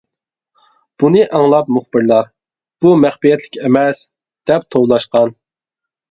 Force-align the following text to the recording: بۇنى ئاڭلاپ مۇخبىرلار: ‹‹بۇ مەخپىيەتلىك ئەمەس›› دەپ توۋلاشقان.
بۇنى 1.01 1.19
ئاڭلاپ 1.39 1.67
مۇخبىرلار: 1.75 2.25
‹‹بۇ 2.85 2.93
مەخپىيەتلىك 3.01 3.59
ئەمەس›› 3.67 4.01
دەپ 4.51 4.65
توۋلاشقان. 4.77 5.35